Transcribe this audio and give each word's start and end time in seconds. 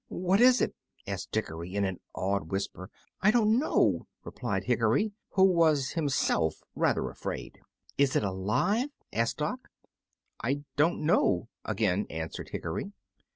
"What 0.07 0.41
is 0.41 0.61
it?" 0.61 0.73
asked 1.05 1.29
Dickory, 1.31 1.75
in 1.75 1.85
an 1.85 1.99
awed 2.15 2.47
whisper. 2.49 2.89
"I 3.21 3.29
don't 3.29 3.59
know," 3.59 4.07
replied 4.23 4.63
Hickory, 4.63 5.11
who 5.33 5.43
was 5.43 5.91
himself 5.91 6.63
rather 6.73 7.11
afraid. 7.11 7.59
"Is 7.99 8.15
it 8.15 8.23
alive?" 8.23 8.89
asked 9.13 9.37
Dock. 9.37 9.69
"I 10.43 10.63
don't 10.75 11.01
know," 11.01 11.49
again 11.63 12.07
answered 12.09 12.49
Hickory. 12.49 12.93